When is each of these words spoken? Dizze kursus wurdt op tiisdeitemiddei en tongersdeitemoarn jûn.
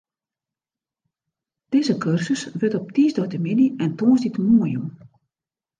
Dizze 1.69 1.93
kursus 2.03 2.43
wurdt 2.59 2.75
op 2.81 2.87
tiisdeitemiddei 2.95 3.67
en 3.83 3.91
tongersdeitemoarn 3.99 4.71
jûn. 4.75 4.89